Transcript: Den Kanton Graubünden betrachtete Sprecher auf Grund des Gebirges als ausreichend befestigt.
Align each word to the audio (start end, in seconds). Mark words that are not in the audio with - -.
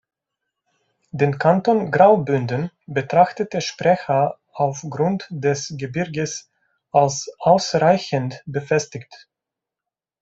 Den 1.11 1.37
Kanton 1.37 1.91
Graubünden 1.91 2.71
betrachtete 2.87 3.61
Sprecher 3.61 4.39
auf 4.51 4.83
Grund 4.89 5.27
des 5.29 5.75
Gebirges 5.77 6.49
als 6.91 7.31
ausreichend 7.37 8.41
befestigt. 8.47 9.29